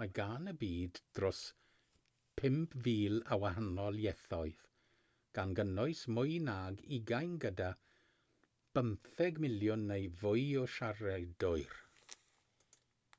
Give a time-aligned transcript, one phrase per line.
[0.00, 1.40] mae gan y byd dros
[2.42, 4.62] 5,000 o wahanol ieithoedd
[5.40, 7.70] gan gynnwys mwy nag ugain gyda
[8.82, 11.76] 50 miliwn neu fwy o siaradwyr